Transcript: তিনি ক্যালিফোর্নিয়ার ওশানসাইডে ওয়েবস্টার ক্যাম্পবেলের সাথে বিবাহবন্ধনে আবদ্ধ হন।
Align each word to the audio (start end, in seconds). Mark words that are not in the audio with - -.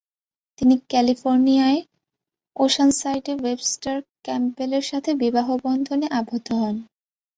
তিনি 0.57 0.75
ক্যালিফোর্নিয়ার 0.89 1.77
ওশানসাইডে 2.55 3.33
ওয়েবস্টার 3.37 3.95
ক্যাম্পবেলের 4.25 4.85
সাথে 4.91 5.11
বিবাহবন্ধনে 5.21 6.07
আবদ্ধ 6.19 6.47
হন। 6.61 6.75